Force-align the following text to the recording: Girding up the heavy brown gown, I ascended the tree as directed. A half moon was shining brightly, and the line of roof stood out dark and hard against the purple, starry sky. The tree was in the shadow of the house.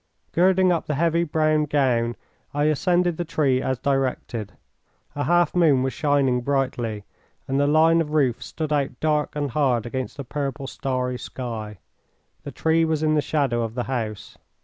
Girding 0.31 0.71
up 0.71 0.87
the 0.87 0.95
heavy 0.95 1.23
brown 1.23 1.65
gown, 1.65 2.15
I 2.55 2.63
ascended 2.63 3.17
the 3.17 3.23
tree 3.23 3.61
as 3.61 3.77
directed. 3.77 4.53
A 5.13 5.25
half 5.25 5.55
moon 5.55 5.83
was 5.83 5.93
shining 5.93 6.41
brightly, 6.41 7.03
and 7.47 7.59
the 7.59 7.67
line 7.67 8.01
of 8.01 8.09
roof 8.11 8.41
stood 8.41 8.73
out 8.73 8.99
dark 8.99 9.35
and 9.35 9.51
hard 9.51 9.85
against 9.85 10.17
the 10.17 10.23
purple, 10.23 10.65
starry 10.65 11.19
sky. 11.19 11.77
The 12.41 12.51
tree 12.51 12.83
was 12.83 13.03
in 13.03 13.13
the 13.13 13.21
shadow 13.21 13.61
of 13.61 13.75
the 13.75 13.83
house. 13.83 14.39